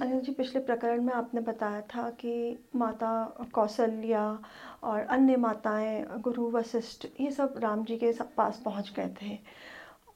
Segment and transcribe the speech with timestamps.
[0.00, 4.38] अनिल जी पिछले प्रकरण में आपने बताया था कि माता कौशल्या
[4.82, 9.38] और अन्य माताएँ गुरु वशिष्ठ ये सब राम जी के सब पास पहुँच गए थे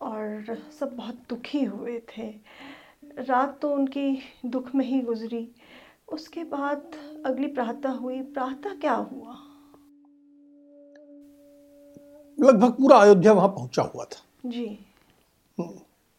[0.01, 2.28] और सब बहुत दुखी हुए थे।
[3.18, 5.48] रात तो उनकी दुख में ही गुजरी।
[6.09, 6.90] उसके बाद
[7.27, 9.37] अगली प्रातः हुई। प्रातः क्या हुआ?
[12.40, 14.79] लगभग पूरा अयोध्या वहाँ पहुँचा हुआ था। जी।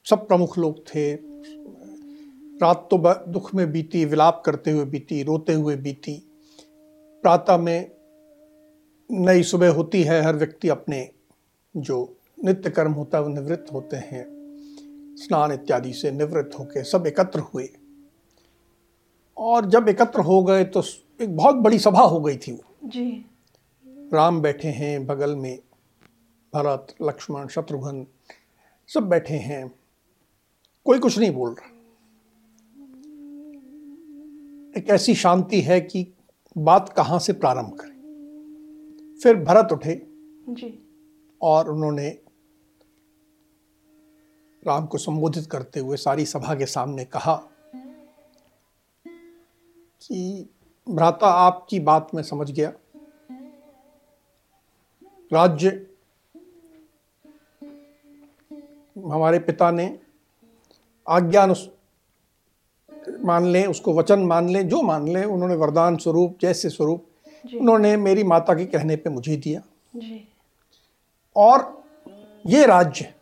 [0.06, 1.16] सब प्रमुख लोग थे।
[2.64, 6.14] रात तो दुख में बीती विलाप करते हुए बीती रोते हुए बीती।
[7.24, 7.92] प्रातः में
[9.12, 11.10] नई सुबह होती है हर व्यक्ति अपने
[11.78, 14.26] जो नित्य कर्म होता है वो निवृत्त होते हैं।
[15.18, 17.70] स्नान इत्यादि से निवृत्त होकर सब एकत्र हुए।
[19.38, 20.84] और जब एकत्र हो गए तो
[21.22, 23.26] एक बहुत बड़ी सभा हो गई थी वो। जी।
[24.14, 25.60] राम बैठे हैं बगल में
[26.54, 28.06] भरत लक्ष्मण शत्रुघ्न
[28.88, 29.72] सब बैठे हैं।
[30.86, 31.77] कोई कुछ नहीं बोल रहा।
[34.78, 36.14] एक ऐसी शांति है कि
[36.58, 37.98] बात कहाँ से प्रारंभ करें।
[39.24, 40.02] फिर भरत उठे।
[40.50, 40.80] जी।
[41.42, 42.10] और उन्होंने
[44.68, 47.50] राम को संबोधित करते हुए सारी सभा के सामने कहा
[50.02, 50.50] कि
[50.90, 52.74] भ्राता आपकी बात में समझ गया।
[55.34, 55.88] राज्य
[58.98, 60.00] हमारे पिता ने
[61.10, 61.46] आज्ञा
[63.26, 67.06] मान लें उसको वचन मान लें जो मान लें उन्होंने वरदान स्वरूप जैसे स्वरूप
[67.56, 69.62] उन्होंने मेरी माता के कहने पे मुझे दिया।
[69.96, 70.28] जी।
[71.36, 71.84] और
[72.48, 73.14] ये राज्य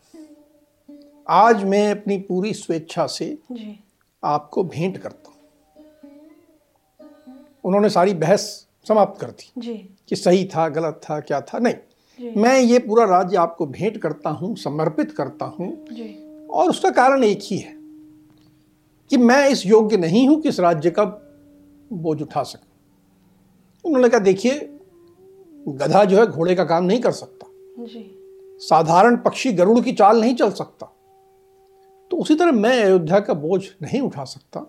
[1.30, 3.80] आज मैं अपनी पूरी स्वेच्छा से जी।
[4.24, 5.36] आपको भेंट करता हूँ।
[7.64, 11.60] उन्होंने सारी बहस समाप्त कर दी जी। कि सही था गलत था क्या था?
[11.60, 15.86] नहीं। मैं ये पूरा राज्य आपको भेंट करता हूँ समर्पित करता हूँ।
[16.50, 17.85] और उसका कारण एक ही है।
[19.12, 21.04] कि मैं इस योग्य नहीं हूँ कि इस राज्य का
[21.94, 22.72] बोझ उठा सकूँ।
[23.86, 24.60] उन्होंने कहा देखिए
[25.68, 27.48] गधा जो है घोड़े का काम नहीं कर सकता।
[27.84, 28.12] जी।
[28.62, 30.92] साधारण पक्षी गरुड़ की चाल नहीं चल सकता।
[32.12, 34.60] तो उसी तरह मैं अयोध्या का बोझ नहीं उठा सकता।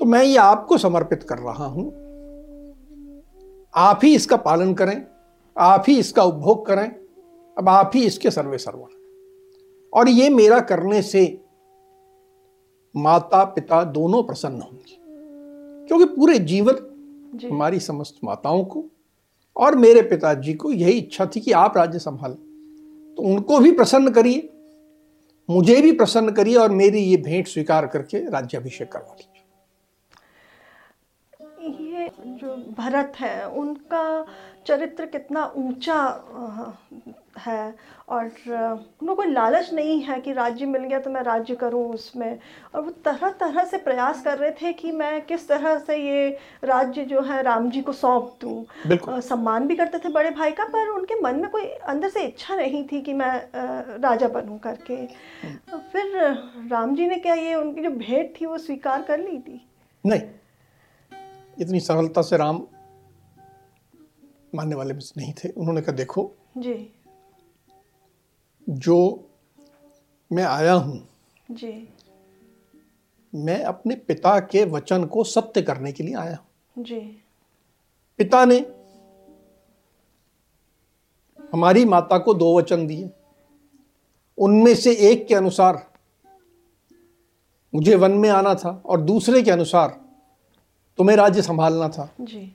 [0.00, 1.86] तो मैं ये आपको समर्पित कर रहा हूँ।
[3.74, 5.02] आप ही इसका पालन करें
[5.56, 6.88] आप ही इसका उपभोग करें।
[7.56, 8.88] अब आप ही इसके सर्वे सर्वा
[9.92, 11.40] और ये मेरा करने से
[12.96, 14.96] माता पिता दोनों प्रसन्न होंगे।
[15.88, 16.76] क्योंकि पूरे जीवन
[17.34, 18.84] जी। हमारी समस्त माताओं को
[19.56, 22.36] और मेरे पिताजी को यही इच्छा थी कि आप राज्य संभालें।
[23.16, 24.48] तो उनको भी प्रसन्न करिए
[25.50, 29.37] मुझे भी प्रसन्न करिए और मेरी ये भेंट स्वीकार करके राज्याभिषेक करवा लीजिए
[32.10, 34.26] जो भरत है उनका
[34.66, 36.00] चरित्र कितना ऊँचा
[37.38, 37.74] है।
[38.08, 38.24] और
[39.00, 42.38] उनको कोई लालच नहीं है कि राज्य मिल गया तो मैं राज्य करूँ उसमें।
[42.74, 46.28] और वो तरह तरह से प्रयास कर रहे थे कि मैं किस तरह से ये
[46.64, 50.64] राज्य जो है राम जी को सौंप दूँ। सम्मान भी करते थे बड़े भाई का
[50.64, 53.32] पर उनके मन में कोई अंदर से इच्छा नहीं थी कि मैं
[54.00, 55.04] राजा बनूं करके।
[55.92, 56.16] फिर
[56.70, 59.60] राम जी ने क्या ये उनकी जो भेंट थी वो स्वीकार कर ली थी?
[60.04, 60.20] नहीं।
[61.60, 62.66] इतनी सरलता से राम
[64.54, 66.92] मानने वाले भी नहीं थे। उन्होंने कहा देखो जी।
[68.68, 69.28] जो
[70.32, 71.08] मैं आया हूँ
[71.50, 71.88] जी।
[73.34, 77.00] मैं अपने पिता के वचन को सत्य करने के लिए आया हूँ। जी।
[78.18, 78.58] पिता ने
[81.52, 83.10] हमारी माता को दो वचन दिए।
[84.38, 85.86] उनमें से एक के अनुसार
[87.74, 90.07] मुझे वन में आना था और दूसरे के अनुसार
[90.98, 92.52] तुम्हें राज्य संभालना था। जी।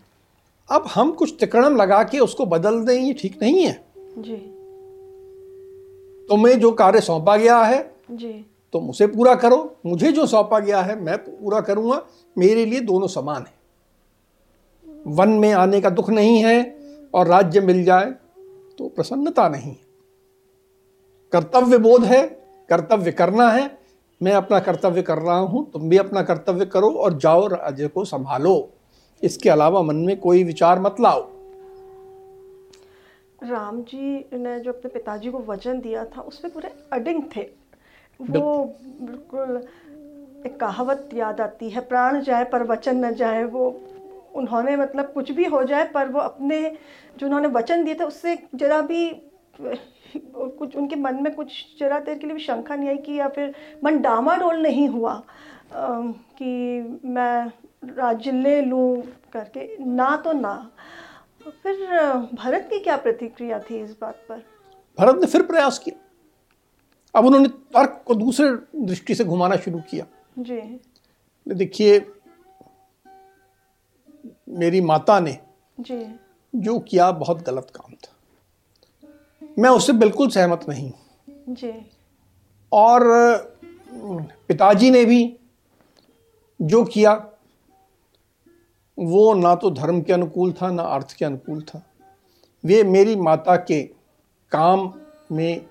[0.69, 3.73] अब हम कुछ तिकड़म लगा के उसको बदल दें ये ठीक नहीं है।
[4.17, 4.35] जी।
[6.29, 7.81] तुम्हें जो कार्य सौंपा गया है
[8.11, 8.33] जी।
[8.73, 12.01] तुम उसे पूरा करो। मुझे जो सौंपा गया है मैं पूरा करूँगा।
[12.37, 13.53] मेरे लिए दोनों समान है।
[15.07, 16.77] वन में आने का दुख नहीं है
[17.13, 18.05] और राज्य मिल जाए
[18.77, 19.79] तो प्रसन्नता नहीं है।
[21.31, 22.25] कर्तव्य बोध है
[22.69, 23.82] कर्तव्य करना है
[24.23, 28.05] मैं अपना कर्तव्य कर रहा हूँ तुम भी अपना कर्तव्य करो और जाओ राज्य को
[28.05, 28.55] संभालो।
[29.21, 31.21] इसके अलावा मन में कोई विचार मत लाओ।
[33.43, 37.41] राम जी ने जो अपने पिताजी को वचन दिया था उसमें पूरे अडिंग थे।
[38.19, 38.63] वो
[39.01, 39.61] बिल्कुल।
[40.45, 43.69] एक कहावत याद आती है प्राण जाए पर वचन न जाए। वो
[44.35, 46.59] उन्होंने मतलब कुछ भी हो जाए पर वो अपने
[47.19, 49.09] जो उन्होंने वचन दिए थे उससे जरा भी
[50.15, 53.27] कुछ उनके मन में कुछ जरा देर के लिए भी शंका नहीं आई कि या
[53.27, 55.21] फिर मन डामाडोल नहीं हुआ
[55.73, 57.51] कि मैं
[57.87, 59.01] राज्य ले लूँ
[59.33, 60.55] करके। ना तो ना।
[61.63, 61.87] फिर
[62.33, 64.43] भरत की क्या प्रतिक्रिया थी इस बात पर?
[64.99, 65.99] भरत ने फिर प्रयास किया।
[67.15, 68.49] अब उन्होंने तर्क को दूसरे
[68.85, 70.05] दृष्टि से घुमाना शुरू किया।
[70.39, 70.61] जी।
[71.47, 71.99] देखिए
[74.49, 75.37] मेरी माता ने
[75.79, 76.05] जी।
[76.55, 77.92] जो किया बहुत गलत काम।
[79.59, 80.91] मैं उससे बिल्कुल सहमत नहीं।
[81.49, 81.71] जी।
[82.71, 83.03] और
[84.47, 85.35] पिताजी ने भी
[86.59, 87.13] जो किया
[88.97, 91.81] वो ना तो धर्म के अनुकूल था ना अर्थ के अनुकूल था।
[92.63, 93.81] वे मेरी माता के
[94.51, 94.91] काम
[95.31, 95.65] में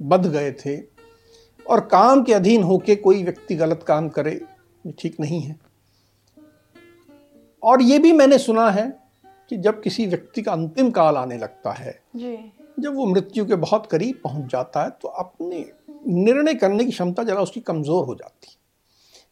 [0.00, 0.76] बध गए थे
[1.66, 4.40] और काम के अधीन होके कोई व्यक्ति गलत काम करे
[4.98, 5.58] ठीक नहीं है।
[7.62, 8.88] और ये भी मैंने सुना है
[9.50, 12.36] कि जब किसी व्यक्ति का अंतिम काल आने लगता है जी।
[12.78, 15.64] जब वो मृत्यु के बहुत करीब पहुँच जाता है तो अपने
[16.06, 18.56] निर्णय करने की क्षमता जरा उसकी कमज़ोर हो जाती है।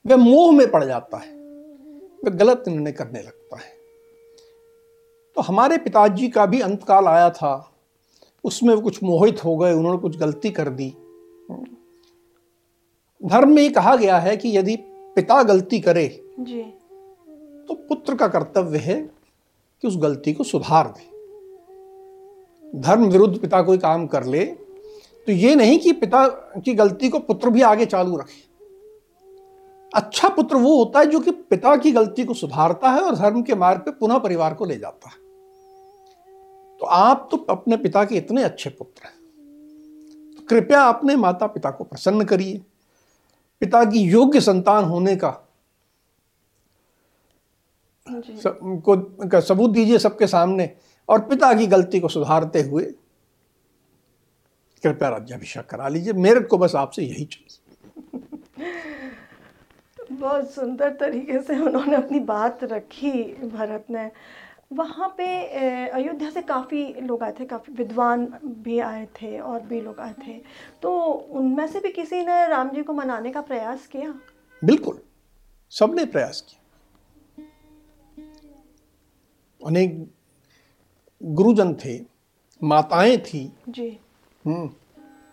[0.05, 1.33] वह मोह में पड़ जाता है।
[2.25, 3.73] वह गलत निर्णय करने लगता है।
[5.37, 7.71] तो हमारे पिताजी का भी अंतकाल आया था।
[8.45, 10.89] उसमें वो कुछ मोहित हो गए उन्होंने कुछ गलती कर दी।
[13.23, 14.77] धर्म में कहा गया है कि यदि
[15.17, 16.07] पिता गलती करे
[16.41, 16.63] जी।
[17.69, 19.01] तो पुत्र का कर्तव्य है
[19.83, 21.14] कि उस गलती को सुधार दे।
[22.75, 26.27] धर्म विरुद्ध पिता कोई काम कर ले तो ये नहीं कि पिता
[26.59, 28.43] की गलती को पुत्र भी आगे चालू रखे।
[29.93, 33.43] अच्छा पुत्र वो होता है जो कि पिता की गलती को सुधारता है और धर्म
[33.43, 35.17] के मार्ग पे पुनः परिवार को ले जाता है।
[36.81, 39.15] तो आप तो अपने पिता के इतने अच्छे पुत्र हैं।
[40.37, 42.61] तो कृपया अपने माता पिता को प्रसन्न करिए।
[43.63, 45.31] पिता की योग्य संतान होने का
[48.07, 48.97] सब, को
[49.29, 50.71] का सबूत दीजिए सबके सामने।
[51.09, 52.85] और पिता की गलती को सुधारते हुए
[54.83, 57.61] कृपया राज्याभिषेक करा लीजिए। मेरे को बस आपसे यही चाहिए
[60.13, 64.11] बहुत सुंदर तरीके से उन्होंने अपनी बात रखी भरत ने।
[64.73, 65.27] वहाँ पे
[65.89, 70.15] अयोध्या से काफ़ी लोग आए थे काफ़ी विद्वान भी आए थे और भी लोग आए
[70.27, 70.41] थे।
[70.83, 74.15] तो उनमें से भी किसी ने राम जी को मनाने का प्रयास किया?
[74.65, 74.99] बिल्कुल।
[75.71, 76.61] सबने प्रयास किया।
[79.67, 80.11] अनेक
[81.25, 82.01] गुरुजन थे
[82.65, 83.99] माताएँ थी। जी।
[84.47, 84.71] हम्म।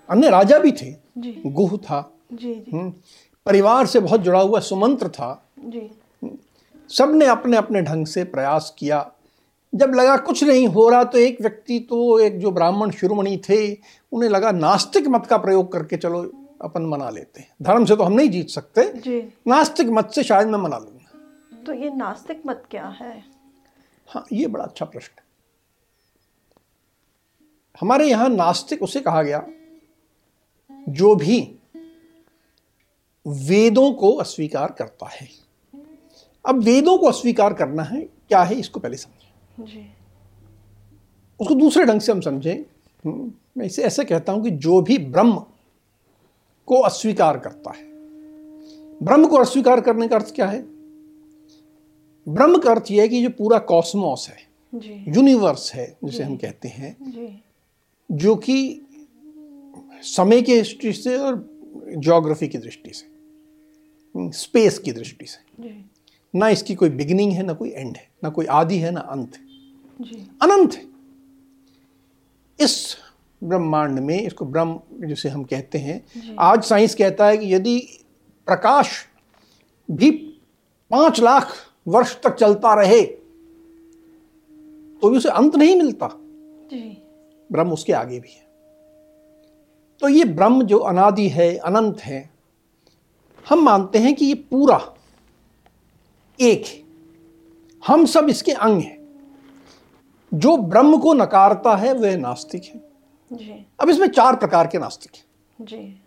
[0.09, 2.93] अन्य राजा भी थे। जी। गुह था। जी जी। हम्म।
[3.45, 5.91] परिवार से बहुत जुड़ा हुआ सुमंत्र था। जी।
[6.89, 9.11] सबने अपने अपने ढंग से प्रयास किया।
[9.75, 13.77] जब लगा कुछ नहीं हो रहा तो एक व्यक्ति तो एक जो ब्राह्मण शिरोमणि थे
[14.11, 18.03] उन्हें लगा नास्तिक मत का प्रयोग करके चलो अपन मना लेते हैं। धर्म से तो
[18.03, 21.19] हम नहीं जीत सकते। जी। नास्तिक मत से शायद मैं मना लूँगा।
[21.65, 23.23] तो ये नास्तिक मत क्या है?
[24.07, 25.30] हाँ ये बड़ा अच्छा प्रश्न है।
[27.81, 29.47] हमारे यहाँ नास्तिक उसे कहा गया।
[30.89, 31.55] जो भी
[33.27, 35.27] वेदों को अस्वीकार करता है।
[36.45, 39.93] अब वेदों को अस्वीकार करना है क्या है इसको पहले समझें।
[41.39, 42.61] उसको दूसरे ढंग से हम समझें।
[43.05, 45.45] हम्म, मैं इसे ऐसे कहता हूँ कि जो भी ब्रह्म
[46.65, 47.83] को अस्वीकार करता है।
[49.03, 50.61] ब्रह्म को अस्वीकार करने का अर्थ क्या है?
[52.29, 54.37] ब्रह्म का अर्थ यह है कि जो पूरा कॉस्मोस है।
[54.75, 56.97] जी। यूनिवर्स है जिसे हम कहते हैं।
[58.11, 58.81] जी कि
[60.03, 61.35] समय की दृष्टि से और
[61.97, 63.09] ज्योग्राफी की दृष्टि से
[64.31, 65.73] स्पेस की दृष्टि से।
[66.33, 69.35] ना इसकी कोई बिगिनिंग है ना कोई एंड है ना कोई आदि है ना अंत
[69.35, 69.45] है।
[70.01, 70.85] जी। अनंत है।
[72.59, 72.97] इस
[73.43, 77.77] ब्रह्मांड में इसको ब्रह्म जिसे हम कहते हैं आज साइंस कहता है कि यदि
[78.47, 78.89] प्रकाश
[79.89, 80.11] भी
[80.91, 81.55] पाँच लाख
[81.87, 83.01] वर्ष तक चलता रहे
[85.01, 86.07] तो भी उसे अंत नहीं मिलता।
[86.71, 87.00] जी।
[87.51, 88.51] ब्रह्म उसके आगे भी है।
[89.99, 92.29] तो ये ब्रह्म जो अनादि है अनंत है
[93.49, 94.95] हम मानते हैं कि ये पूरा
[96.39, 96.81] एक है।
[97.87, 99.01] हम सब इसके अंग हैं।
[100.33, 102.91] जो ब्रह्म को नकारता है वह नास्तिक है।
[103.33, 105.25] जी। अब इसमें चार प्रकार के नास्तिक हैं।
[105.65, 106.01] जी।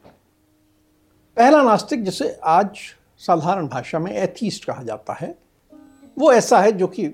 [1.37, 2.79] पहला नास्तिक जिसे आज
[3.19, 5.39] साधारण भाषा में एथीस्ट कहा जाता है
[6.19, 7.09] वो ऐसा है जो कि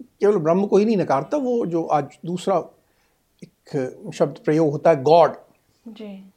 [0.00, 2.60] केवल ब्रह्म को ही नहीं नकारता वो जो आज दूसरा
[3.74, 5.36] एक शब्द प्रयोग होता है गॉड
[5.88, 6.32] जी।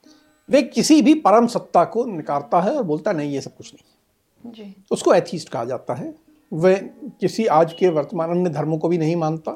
[0.49, 4.51] वे किसी भी परम सत्ता को नकारता है और बोलता नहीं ये सब कुछ नहीं
[4.51, 6.15] जी। उसको एथीस्ट कहा जाता है।
[6.53, 6.77] वह
[7.21, 9.51] किसी आज के वर्तमान अन्य धर्मों को भी नहीं मानता।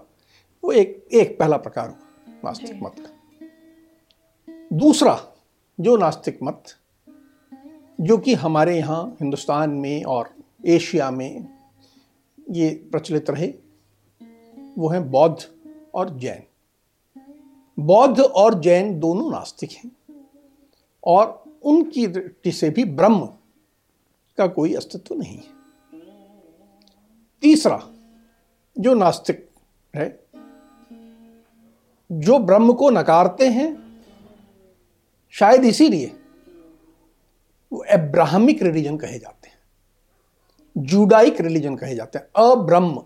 [0.63, 5.19] वो एक एक पहला प्रकार हुआ नास्तिक मत। का दूसरा
[5.79, 6.63] जो नास्तिक मत
[8.01, 10.29] जो कि हमारे यहाँ हिंदुस्तान में और
[10.65, 11.47] एशिया में
[12.49, 13.53] ये प्रचलित रहे
[14.77, 15.37] वो हैं बौद्ध
[15.93, 16.43] और जैन।
[17.79, 19.91] बौद्ध और जैन दोनों नास्तिक हैं।
[21.03, 23.25] और उनकी दृष्टि से भी ब्रह्म
[24.37, 25.53] का कोई अस्तित्व नहीं है।
[27.41, 27.89] तीसरा,
[28.79, 29.49] जो नास्तिक
[29.95, 30.23] है,
[32.11, 33.83] जो ब्रह्म को नकारते हैं,
[35.31, 36.19] शायद इसीलिए
[37.73, 39.57] वो एब्राहमिक रिलीजन कहे जाते हैं,
[40.77, 43.03] जूडाइक रिलीजन कहे जाते हैं, अब्रह्म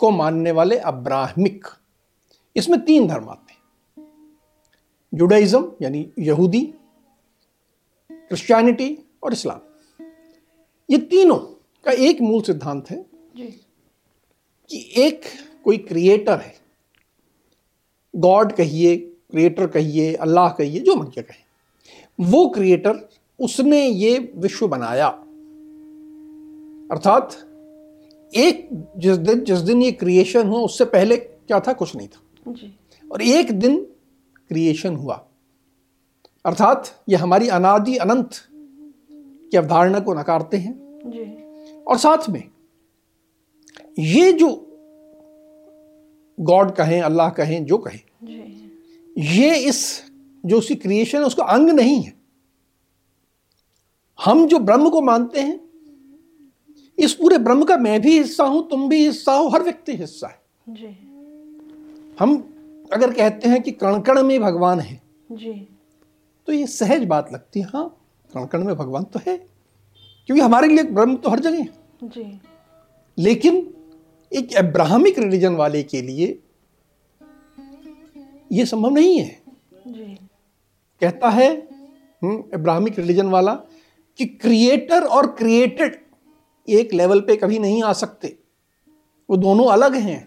[0.00, 1.66] को मानने वाले अब्राहमिक।
[2.56, 3.47] इसमें तीन धर्म आते हैं।
[5.14, 6.74] जुडाइज्म यानी यहूदी
[8.12, 9.60] क्रिश्चियनिटी और इस्लाम।
[10.90, 11.38] ये तीनों
[11.84, 13.46] का एक मूल सिद्धांत है जी।
[14.70, 15.20] कि एक
[15.64, 16.54] कोई क्रिएटर है।
[18.16, 18.96] गॉड कहिए
[19.30, 21.48] क्रिएटर कहिए अल्लाह कहिए जो मन कहे।
[22.20, 23.08] वो क्रिएटर
[23.40, 25.08] उसने ये विश्व बनाया।
[26.90, 27.36] अर्थात
[28.34, 31.72] एक जिस दिन जिस दिन ये क्रिएशन हुआ उससे पहले क्या था?
[31.72, 32.78] कुछ नहीं था। जी।
[33.12, 33.87] और एक दिन
[34.50, 35.14] क्रिएशन हुआ।
[36.44, 40.74] अर्थात ये हमारी अनादि अनंत की अवधारणा को नकारते हैं।
[41.06, 41.24] जी।
[41.82, 42.42] और साथ में
[43.98, 44.48] ये जो
[46.38, 48.00] गॉड कहें अल्लाह कहें जो कहें
[49.16, 49.80] ये इस
[50.44, 52.12] जो उसकी क्रिएशन है उसका अंग नहीं है।
[54.18, 55.60] हम जो ब्रह्म को मानते हैं
[56.98, 60.28] इस पूरे ब्रह्म का मैं भी हिस्सा हूँ तुम भी हिस्सा हो हर व्यक्ति हिस्सा
[60.28, 60.86] है। जी।
[62.20, 62.36] हम
[62.90, 65.00] अगर कहते हैं कि कण कण में भगवान है
[65.32, 65.52] जी।
[66.48, 67.88] तो ये सहज बात लगती है हाँ
[68.30, 71.68] कण कण में भगवान तो है क्योंकि हमारे लिए ब्रह्म तो हर जगह है।
[72.04, 72.40] जी।
[73.18, 73.56] लेकिन
[74.32, 76.38] एक अब्राहमिक रिलीजन वाले के लिए
[78.52, 79.42] यह संभव नहीं है।
[79.88, 80.14] जी।
[81.02, 81.54] कहता है
[82.54, 83.54] अब्राहमिक रिलीजन वाला
[84.18, 86.00] कि क्रिएटर और क्रिएटेड
[86.68, 88.36] एक लेवल पे कभी नहीं आ सकते।
[89.28, 90.26] वो दोनों अलग हैं।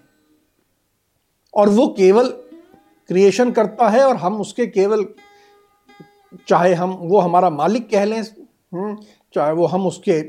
[1.54, 2.34] और वो केवल
[3.12, 5.06] क्रिएशन करता है और हम उसके केवल
[6.48, 8.96] चाहे हम वो हमारा मालिक कह लें हम्म,
[9.34, 10.20] चाहे वो हम उसके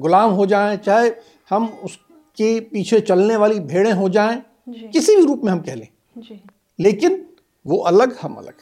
[0.00, 1.10] गुलाम हो जाएँ चाहे
[1.50, 4.42] हम उसके पीछे चलने वाली भेड़ें हो जाएँ
[4.92, 6.40] किसी भी रूप में हम कह लें। जी।
[6.78, 7.24] लेकिन
[7.66, 8.54] वो अलग हम अलग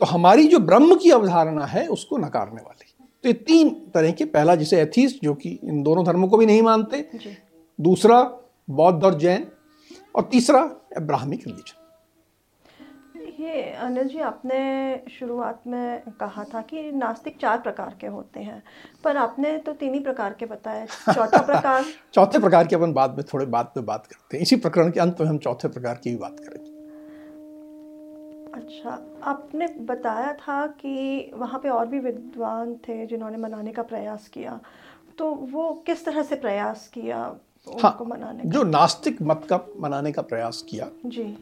[0.00, 2.92] तो हमारी जो ब्रह्म की अवधारणा है उसको नकारने वाली।
[3.24, 6.46] तो ये तीन तरह के पहला जिसे एथीस्ट जो कि इन दोनों धर्मों को भी
[6.46, 7.04] नहीं मानते
[7.78, 8.22] दूसरा
[8.70, 9.46] बौद्ध और जैन
[10.14, 10.60] और तीसरा
[10.96, 11.78] अब्राहमिक रिलीजन
[13.40, 14.60] ये अनिल जी आपने
[15.18, 18.62] शुरुआत में कहा था कि नास्तिक चार प्रकार के होते हैं
[19.04, 21.84] पर आपने तो तीन ही प्रकार के बताए चौथा प्रकार?
[22.14, 25.00] चौथे प्रकार की अपन बाद में थोड़े बाद में बात करते हैं। इसी प्रकरण के
[25.00, 26.78] अंत में हम चौथे प्रकार की भी बात करेंगे।
[28.54, 28.90] अच्छा
[29.22, 34.60] आपने बताया था कि वहाँ पे और भी विद्वान थे जिन्होंने मनाने का प्रयास किया
[35.18, 37.16] तो वो किस तरह से प्रयास किया
[37.82, 38.48] हाँ मनाने का?
[38.50, 41.36] जो नास्तिक मत का मनाने का प्रयास किया जी।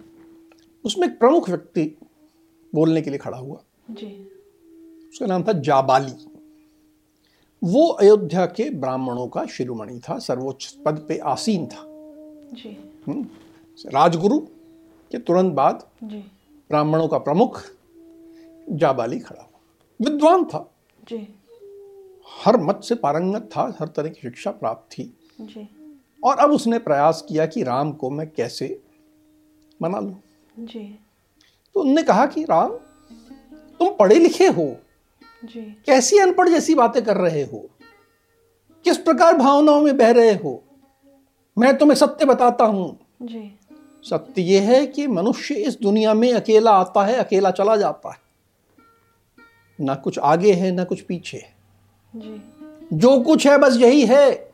[0.89, 1.99] उसमें एक प्रमुख व्यक्ति
[2.75, 4.29] बोलने के लिए खड़ा हुआ। जी।
[5.13, 6.27] उसका नाम था जाबाली।
[7.65, 11.83] वो अयोध्या के ब्राह्मणों का शिरोमणि था सर्वोच्च पद पे आसीन था।
[12.55, 13.27] जी। हम्म,
[13.87, 14.39] राजगुरु
[15.11, 16.19] के तुरंत बाद जी।
[16.71, 17.63] ब्राह्मणों का प्रमुख
[18.71, 19.61] जाबाली खड़ा हुआ।
[20.11, 20.75] विद्वान था।
[21.09, 21.29] जी।
[22.45, 25.69] हर मत से पारंगत था हर तरह की शिक्षा प्राप्त थी। जी।
[26.25, 28.83] और अब उसने प्रयास किया कि राम को मैं कैसे
[29.83, 30.21] मना लूँ।
[30.59, 30.99] जी।
[31.75, 32.69] तो उनने कहा कि राम
[33.79, 34.77] तुम पढ़े लिखे हो।
[35.45, 37.71] जी। कैसी अनपढ़ जैसी बातें कर रहे हो?
[38.85, 40.65] किस प्रकार भावनाओं में बह रहे हो?
[41.59, 43.59] मैं तुम्हें सत्य बताता हूँ। जी।
[44.03, 48.19] सत्य यह है कि मनुष्य इस दुनिया में अकेला आता है अकेला चला जाता है।
[49.81, 51.55] ना कुछ आगे है ना कुछ पीछे। है
[52.17, 52.43] जी।
[52.93, 54.53] जो कुछ है बस यही है।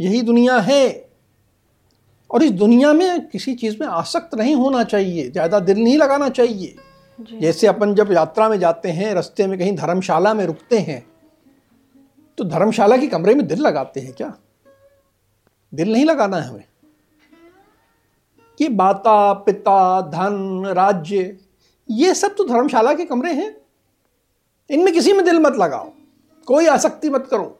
[0.00, 1.03] यही दुनिया है।
[2.30, 6.28] और इस दुनिया में किसी चीज़ में आसक्त नहीं होना चाहिए ज़्यादा दिल नहीं लगाना
[6.28, 6.74] चाहिए।
[7.40, 11.04] जैसे अपन जब यात्रा में जाते हैं रास्ते में कहीं धर्मशाला में रुकते हैं
[12.38, 14.32] तो धर्मशाला के कमरे में दिल लगाते हैं क्या?
[15.72, 16.64] दिल नहीं लगाना है हमें।
[18.60, 21.36] ये माता पिता धन राज्य
[21.88, 23.54] ये सब तो धर्मशाला के कमरे हैं।
[24.70, 25.90] इनमें किसी में दिल मत लगाओ
[26.48, 27.58] कोई आसक्ति मत करो।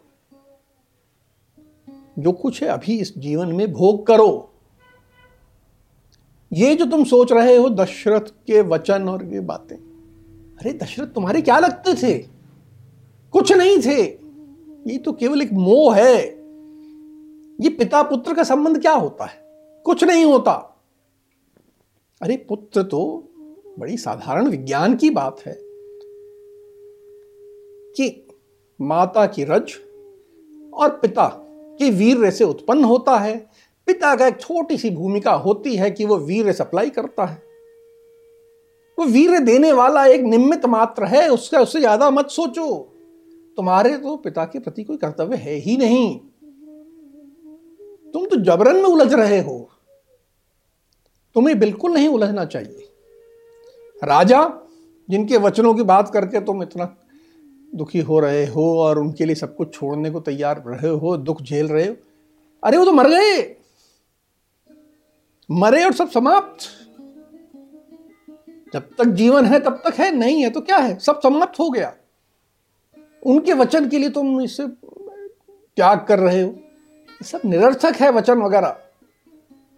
[2.19, 4.54] जो कुछ है अभी इस जीवन में भोग करो।
[6.55, 9.77] ये जो तुम सोच रहे हो दशरथ के वचन और ये बातें।
[10.61, 12.19] अरे, दशरथ, तुम्हारे क्या लगते थे?
[13.33, 14.03] कुछ नहीं थे।
[14.93, 16.27] ये तो केवल एक मोह है।
[17.61, 19.43] ये पिता पुत्र का संबंध क्या होता है?
[19.85, 20.83] कुछ नहीं होता।
[22.23, 23.29] अरे, पुत्र तो
[23.79, 25.59] बड़ी साधारण विज्ञान की बात है
[27.93, 28.27] कि
[28.81, 29.73] माता की रज
[30.75, 31.29] और पिता
[31.79, 33.47] के वीर से उत्पन्न होता है।
[33.87, 37.43] पिता का एक छोटी सी भूमिका होती है कि वो वीर सप्लाई करता है।
[38.99, 42.67] वो वीर देने वाला एक निमित्त मात्र है, उसका उससे ज़्यादा मत सोचो।
[43.59, 46.19] तुम्हारे तो पिता के प्रति कोई कर्तव्य है ही नहीं।
[48.15, 49.59] तुम तो जबरन में उलझ रहे हो।
[51.37, 52.89] तुम्हें बिल्कुल नहीं उलझना चाहिए।
[54.03, 54.43] राजा,
[55.09, 56.85] जिनके वचनों की बात करके तुम इतना
[57.73, 61.43] दुखी हो रहे हो और उनके लिए सब कुछ छोड़ने को तैयार रहे हो, दुख
[61.43, 61.95] झेल रहे हो,
[62.63, 63.43] अरे वो तो मर गए।
[65.51, 66.59] मरे और सब समाप्त।
[68.75, 70.99] जब तक जीवन है, तब तक है, नहीं है तो क्या है?
[70.99, 71.95] सब समाप्त हो गया।
[73.27, 74.67] उनके वचन के लिए तुम इससे
[75.77, 76.55] त्याग कर रहे हो।
[77.23, 78.77] सब निरर्थक है वचन वगैरह।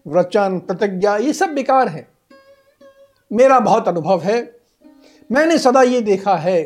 [0.07, 2.09] वचन, प्रतिज्ञा, ये सब बेकार है।
[3.33, 4.61] मेरा बहुत अनुभव है।
[5.33, 6.63] मैंने सदा ये देखा है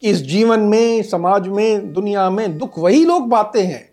[0.00, 3.92] कि इस जीवन में, समाज में, दुनिया में दुख वही लोग पाते हैं।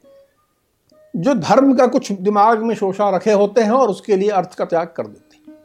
[1.16, 4.66] जो धर्म का कुछ दिमाग में शोषा रखे होते हैं और उसके लिए अर्थ का
[4.66, 5.58] त्याग कर देते हैं।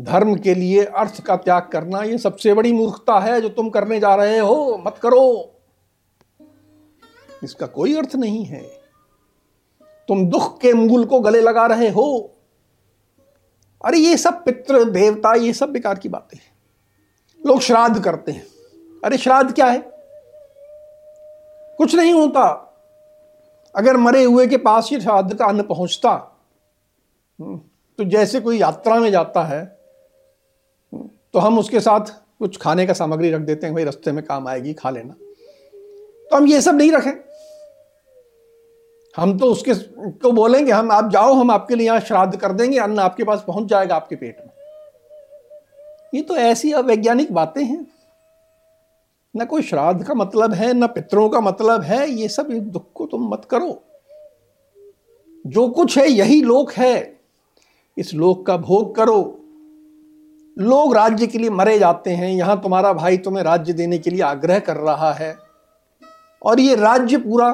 [0.00, 4.00] धर्म के लिए अर्थ का त्याग करना ये सबसे बड़ी मूर्खता है जो तुम करने
[4.00, 5.54] जा रहे हो, मत करो।
[7.44, 8.62] इसका कोई अर्थ नहीं है।
[10.08, 12.34] तुम दुख के मूल को गले लगा रहे हो।
[13.84, 16.52] अरे ये सब पितृ, देवता, ये सब बेकार की बातें हैं।
[17.46, 18.46] लोग श्राद्ध करते हैं।
[19.04, 19.84] अरे श्राद्ध क्या है?
[21.78, 22.66] कुछ नहीं होता।
[23.74, 26.10] अगर मरे हुए के पास ही श्राद्ध का अन्न पहुँचता
[27.40, 27.56] हम्म,
[27.98, 29.60] तो जैसे कोई यात्रा में जाता है
[30.92, 34.24] हम्म, तो हम उसके साथ कुछ खाने का सामग्री रख देते हैं भाई रास्ते में
[34.24, 35.14] काम आएगी खा लेना।
[36.30, 37.12] तो हम ये सब नहीं रखें।
[39.16, 39.74] हम तो उसके
[40.22, 43.44] को बोलेंगे हम आप जाओ हम आपके लिए यहाँ श्राद्ध कर देंगे अन्न आपके पास
[43.46, 44.52] पहुँच जाएगा आपके पेट में।
[46.14, 47.86] ये तो ऐसी अवैज्ञानिक बातें हैं।
[49.34, 53.06] न कोई श्राद्ध का मतलब है, न पितरों का मतलब है, ये सब दुख को
[53.06, 53.82] तुम मत करो।
[55.44, 57.20] जो कुछ है, यही लोक है।
[57.96, 59.36] इस लोक का भोग करो।
[60.56, 64.22] लोग राज्य के लिए मरे जाते हैं। यहाँ तुम्हारा भाई तुम्हें राज्य देने के लिए
[64.22, 65.34] आग्रह कर रहा है।
[66.42, 67.48] और ये राज्य पूरा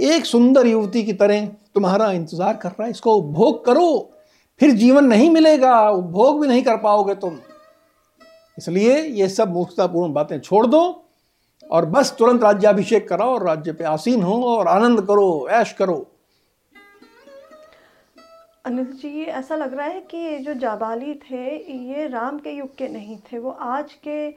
[0.00, 4.10] एक सुंदर युवती की तरह तुम्हारा इंतज़ार कर रहा है। इसको उपभोग करो।
[4.60, 7.38] फिर जीवन नहीं मिलेगा। उपभोग भी नहीं कर पाओगे तुम।
[8.58, 10.82] इसलिए ये सब मूर्खतापूर्ण बातें छोड़ दो
[11.70, 15.96] और बस तुरंत राज्याभिषेक कराओ और राज्य पे आसीन हो और आनंद करो, ऐश करो।
[18.64, 21.56] अनिल जी ये ऐसा लग रहा है कि ये जो जाबाली थे,
[21.88, 24.28] ये राम के युग के नहीं थे, वो आज के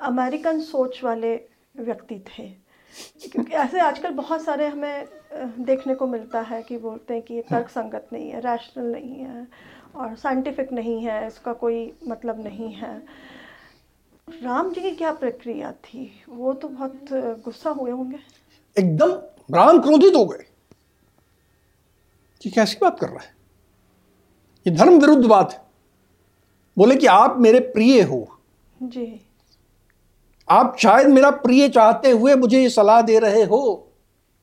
[0.00, 1.34] अमेरिकन सोच वाले
[1.80, 2.48] व्यक्ति थे।
[3.24, 5.06] क्योंकि ऐसे आजकल बहुत सारे हमें
[5.58, 9.16] देखने को मिलता है कि बोलते हैं कि ये तर्क संगत नहीं है रैशनल नहीं
[9.16, 9.46] है
[9.96, 13.02] और साइंटिफिक नहीं है, इसका कोई मतलब नहीं है।
[14.42, 16.24] राम जी की क्या प्रक्रिया थी?
[16.28, 18.18] वो तो बहुत गुस्सा हुए होंगे।
[18.78, 19.12] एकदम
[19.56, 20.44] राम क्रोधित हो गए।
[22.42, 23.34] कि कैसी बात कर रहा है?
[24.66, 25.62] ये धर्म विरुद्ध बात है।
[26.78, 28.38] बोले कि आप मेरे प्रिय हो।
[28.82, 29.20] जी।
[30.48, 33.92] आप शायद मेरा प्रिय चाहते हुए मुझे ये सलाह दे रहे हो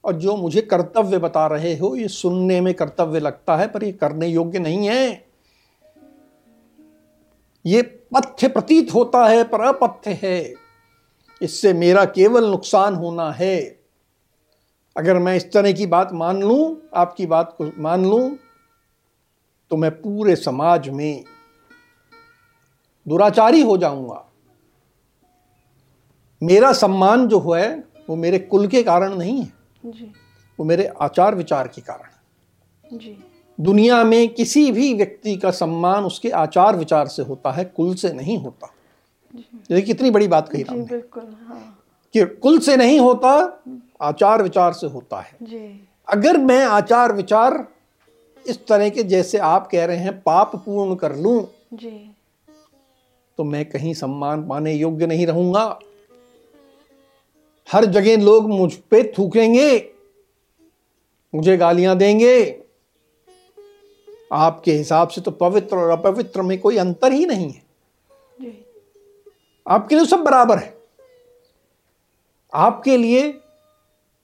[0.03, 3.91] और जो मुझे कर्तव्य बता रहे हो ये सुनने में कर्तव्य लगता है पर ये
[3.91, 5.26] करने योग्य नहीं है।
[7.67, 7.81] ये
[8.13, 10.53] पथ्य प्रतीत होता है पर अपथ्य है।
[11.41, 13.57] इससे मेरा केवल नुकसान होना है।
[14.95, 18.37] अगर मैं इस तरह की बात मान लूँ आपकी बात को मान लूँ
[19.71, 21.23] तो मैं पूरे समाज में
[23.05, 24.23] दुराचारी हो जाऊँगा।
[26.41, 27.67] मेरा सम्मान जो है
[28.09, 29.51] वो मेरे कुल के कारण नहीं है।
[29.83, 30.11] जी।
[30.59, 33.17] वो मेरे आचार विचार के कारण जी।
[33.59, 38.13] दुनिया में किसी भी व्यक्ति का सम्मान उसके आचार विचार से होता है कुल से
[38.13, 38.73] नहीं होता।
[39.71, 43.63] ये कितनी बड़ी बात कही राम बिल्कुल हाँ। कि कुल से नहीं होता
[44.01, 47.67] आचार विचार से होता है। जी। अगर मैं आचार विचार
[48.45, 52.11] इस तरह के जैसे आप कह रहे हैं पाप पूर्ण कर लूँ जी।
[53.37, 55.79] तो मैं कहीं सम्मान पाने योग्य नहीं रहूँगा।
[57.69, 59.93] हर जगह लोग मुझ पे थूकेंगे
[61.35, 62.66] मुझे गालियाँ देंगे।
[64.31, 67.65] आपके हिसाब से तो पवित्र और अपवित्र में कोई अंतर ही नहीं है।
[69.65, 70.75] आपके लिए सब बराबर है।
[72.53, 73.31] आपके लिए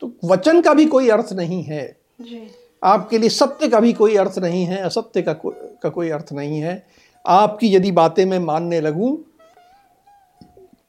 [0.02, 1.86] तो वचन का भी कोई अर्थ नहीं है।
[2.22, 2.48] जी।
[2.84, 5.50] आपके लिए सत्य का भी कोई अर्थ नहीं है असत्य का को,
[5.84, 6.86] का कोई अर्थ नहीं है।
[7.26, 9.16] आपकी यदि बातें मैं मानने लगूं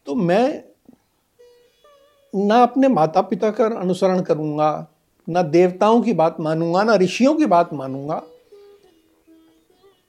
[0.06, 0.62] तो मैं
[2.34, 4.86] ना अपने माता पिता का अनुसरण करूँगा
[5.28, 8.22] ना देवताओं की बात मानूँगा ना ऋषियों की बात मानूँगा।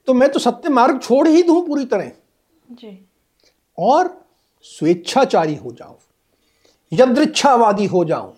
[0.07, 2.11] तो मैं तो सत्य मार्ग छोड़ ही दूँ पूरी तरह।
[2.71, 2.97] जी।
[3.77, 4.09] और
[4.65, 5.97] स्वेच्छाचारी हो जाऊँ
[6.91, 8.33] यदृच्छावादी हो जाऊँ।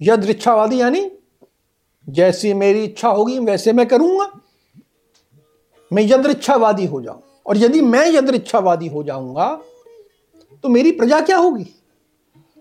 [0.00, 1.10] यदृच्छावादी यानी
[2.06, 4.30] जैसी मेरी इच्छा होगी वैसे मैं करूँगा।
[5.90, 9.54] मैं यदृच्छावादी हो जाऊँ। और यदि मैं यदृच्छावादी हो जाऊँगा
[10.64, 11.66] तो मेरी प्रजा क्या होगी?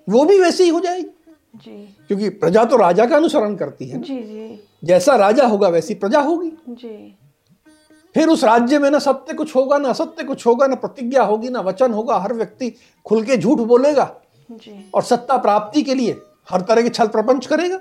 [0.08, 1.10] वो भी वैसे ही हो जाएगी।
[1.56, 1.72] जी।
[2.08, 6.20] क्योंकि प्रजा तो राजा का अनुसरण करती है जी जी। जैसा राजा होगा वैसी प्रजा
[6.20, 7.18] होगी। जी।
[8.16, 11.50] फिर उस राज्य में ना सत्य कुछ होगा ना असत्य कुछ होगा ना प्रतिज्ञा होगी
[11.50, 12.72] ना वचन होगा हर व्यक्ति
[13.06, 14.06] खुल के झूठ बोलेगा।
[14.52, 16.18] जी। और सत्ता प्राप्ति के लिए
[16.50, 17.80] हर तरह के छल प्रपंच करेगा।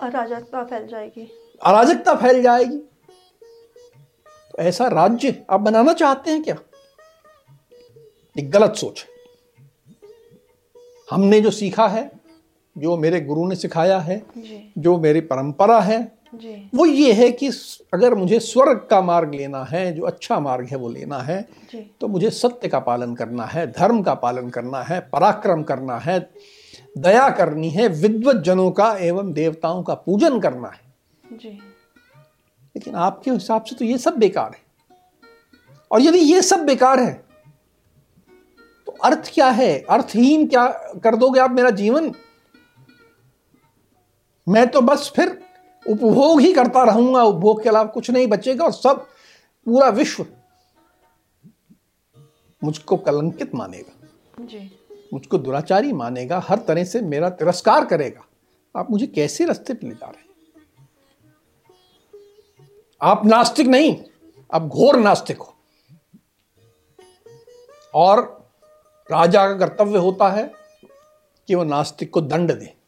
[0.00, 1.30] अराजकता फैल जाएगी।
[1.62, 2.76] अराजकता फैल जाएगी।
[4.50, 6.56] तो ऐसा राज्य आप बनाना चाहते हैं क्या?
[8.36, 9.08] एक गलत सोच है।
[11.10, 12.10] हमने जो सीखा है
[12.76, 16.00] जो मेरे गुरु ने सिखाया है जी। जो मेरी परंपरा है
[16.74, 17.48] वो ये है कि
[17.94, 21.40] अगर मुझे स्वर्ग का मार्ग लेना है जो अच्छा मार्ग है वो लेना है
[21.72, 25.96] जी। तो मुझे सत्य का पालन करना है धर्म का पालन करना है पराक्रम करना
[25.98, 26.18] है
[26.98, 33.30] दया करनी है विद्वत जनों का एवं देवताओं का पूजन करना है। जी। लेकिन आपके
[33.30, 34.62] हिसाब से तो ये सब बेकार है।
[35.90, 37.12] और यदि ये सब बेकार है
[38.86, 39.78] तो अर्थ क्या है?
[39.80, 40.66] अर्थहीन क्या
[41.04, 42.12] कर दोगे आप मेरा जीवन?
[44.46, 45.38] मैं तो बस फिर
[45.86, 49.06] उपभोग ही करता रहूँगा उपभोग के अलावा कुछ नहीं बचेगा और सब
[49.66, 50.26] पूरा विश्व
[52.64, 54.70] मुझको कलंकित मानेगा। जी।
[55.12, 58.24] मुझको दुराचारी मानेगा हर तरह से मेरा तिरस्कार करेगा।
[58.76, 60.28] आप मुझे कैसे रास्ते पे ले जा रहे हैं?
[63.02, 63.96] आप नास्तिक नहीं
[64.54, 65.54] आप घोर नास्तिक हो।
[67.94, 68.20] और
[69.10, 70.52] राजा का कर्तव्य होता है
[71.48, 72.79] कि वो नास्तिक को दंड दे।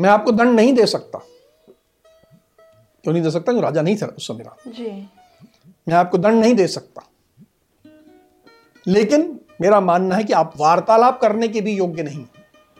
[0.00, 1.18] मैं आपको दंड नहीं दे सकता।
[3.02, 3.52] क्यों नहीं दे सकता?
[3.52, 5.08] क्यों राजा नहीं था उस समय जी।
[5.88, 7.02] मैं आपको दंड नहीं दे सकता।
[8.86, 12.26] लेकिन मेरा मानना है कि आप वार्तालाप करने के भी योग्य नहीं।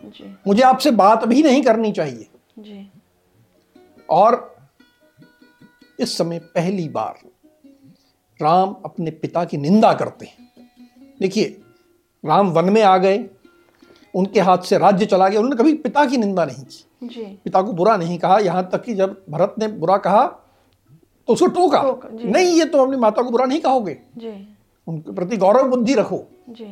[0.05, 2.29] जी। मुझे आपसे बात भी नहीं करनी चाहिए।
[2.59, 2.91] जी।
[4.11, 4.59] और
[6.01, 7.19] इस समय पहली बार
[8.43, 10.53] राम अपने पिता की निंदा करते हैं।
[11.21, 11.63] देखिए
[12.25, 13.19] राम वन में आ गए।
[14.19, 17.63] उनके हाथ से राज्य चला गया। उन्होंने कभी पिता की निंदा नहीं की। जी। पिता
[17.63, 20.25] को बुरा नहीं कहा। यहाँ तक कि जब भरत ने बुरा कहा
[21.29, 21.83] तो उसको टोका।
[22.15, 23.97] नहीं ये तो अपनी माता को बुरा नहीं कहोगे।
[24.87, 26.67] उनके प्रति गौरव बुद्धि रखो। जी।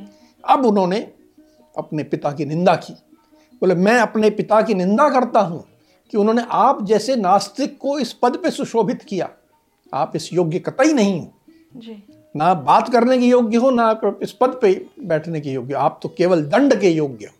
[0.44, 0.98] अब उन्होंने
[1.74, 2.92] अपने पिता की निंदा की।
[3.62, 5.64] बोले मैं अपने पिता की निंदा करता हूँ
[6.12, 9.28] कि उन्होंने आप जैसे नास्तिक को इस पद पे सुशोभित किया।
[9.92, 11.32] आप इस योग्य कतई नहीं हो।
[12.34, 13.88] ना बात करने के योग्य हो ना
[14.22, 17.35] इस पद पे बैठने के योग्य आप तो केवल दंड के योग्य हो।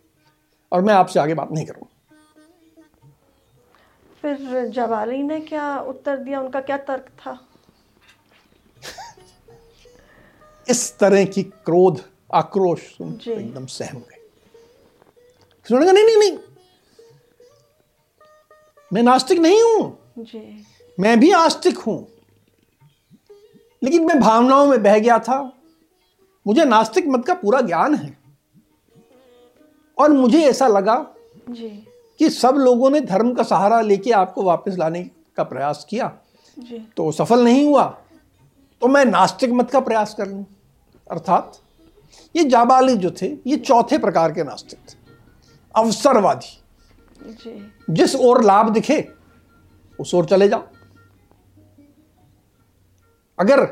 [0.73, 1.93] और मैं आपसे आगे बात नहीं करूँगा।
[4.23, 6.41] फिर जवाली ने क्या उत्तर दिया?
[6.41, 7.49] उनका क्या तर्क था?
[10.71, 14.31] इस तरह की क्रोध आक्रोश सुन एकदम सहम गए।
[15.69, 16.39] सुनेगा नहीं नहीं नहीं।
[18.93, 20.67] मैं नास्तिक नहीं हूँ। जी।
[21.01, 22.09] मैं भी आस्तिक हूँ।
[23.83, 25.53] लेकिन मैं भावनाओं में बह गया था।
[26.47, 28.26] मुझे नास्तिक मत का पूरा ज्ञान है।
[29.99, 31.05] और मुझे ऐसा लगा
[31.49, 31.69] जी।
[32.21, 35.03] कि सब लोगों ने धर्म का सहारा लेके आपको वापस लाने
[35.37, 36.13] का प्रयास किया।
[36.57, 37.85] जी। तो सफल नहीं हुआ
[38.83, 40.45] तो मैं नास्तिक मत का प्रयास कर लूँ।
[41.11, 41.59] अर्थात
[42.35, 44.99] ये जाबाली जो थे ये चौथे प्रकार के नास्तिक थे।
[45.75, 49.07] अवसरवादी। जी। जिस ओर लाभ दिखे
[49.99, 50.65] उस ओर चले जाओ।
[53.39, 53.67] अगर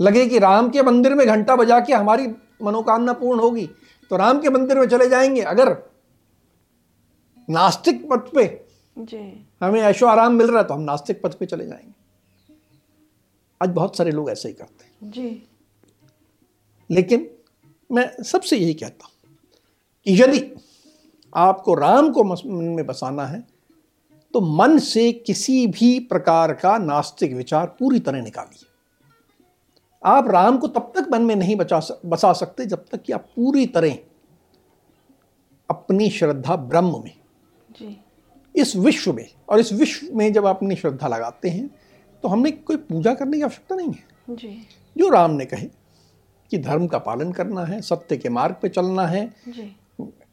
[0.00, 2.26] लगे कि राम के मंदिर में घंटा बजा के हमारी
[2.62, 3.68] मनोकामना पूर्ण होगी
[4.10, 5.76] तो राम के मंदिर में चले जाएँगे। अगर
[7.48, 8.44] नास्तिक पथ पे
[8.96, 11.94] जी। हमें ऐशो आराम मिल रहा है तो हम नास्तिक पथ पे चले जाएँगे।
[13.60, 15.42] आज बहुत सारे लोग ऐसे ही करते हैं। जी।
[16.90, 17.30] लेकिन
[17.90, 19.36] मैं सबसे यही कहता हूँ
[20.06, 20.40] कि यदि
[21.32, 23.40] आपको राम को मन में बसाना है
[24.34, 28.65] तो मन से किसी भी प्रकार का नास्तिक विचार पूरी तरह निकालिए।
[30.06, 33.28] आप राम को तब तक मन में नहीं बचा बसा सकते जब तक कि आप
[33.36, 33.96] पूरी तरह
[35.70, 37.14] अपनी श्रद्धा ब्रह्म में।
[37.70, 37.96] जी।
[38.54, 41.68] इस विश्व में और इस विश्व में जब आप अपनी श्रद्धा लगाते हैं
[42.24, 44.48] तो हमने कोई पूजा करने की आवश्यकता नहीं है। जी।
[44.96, 45.66] जो राम ने कहे
[46.50, 49.74] कि धर्म का पालन करना है सत्य के मार्ग पे चलना है जी।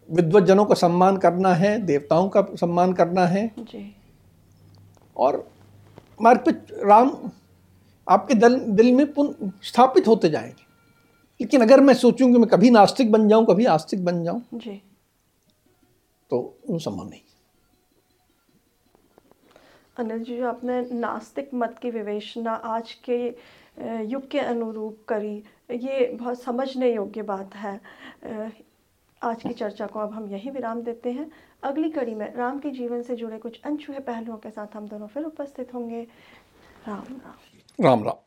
[0.09, 3.95] विद्वत जनों का सम्मान करना है देवताओं का सम्मान करना है जी।
[5.17, 5.47] और
[6.21, 6.51] मार्ग पे
[6.85, 7.11] राम
[8.07, 10.71] आपके दल दिल में पुनः स्थापित होते जाएँगे।
[11.39, 14.81] लेकिन अगर मैं सोचूं कि मैं कभी नास्तिक बन जाऊँ कभी आस्तिक बन जाऊँ जी।
[16.31, 17.21] तो संभव नहीं।
[19.97, 23.17] अनिल जी जो आपने नास्तिक मत की विवेचना आज के
[24.03, 25.35] युग के अनुरूप करी
[25.71, 27.79] ये बहुत समझने योग्य बात है।
[29.21, 31.29] आज की चर्चा को अब हम यही विराम देते हैं।
[31.63, 35.07] अगली कड़ी में राम के जीवन से जुड़े कुछ अनछुए पहलुओं के साथ हम दोनों
[35.07, 36.01] फिर उपस्थित होंगे।
[36.87, 38.22] राम राम। राम राम